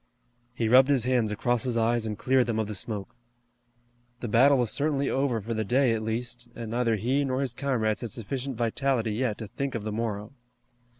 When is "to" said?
9.37-9.47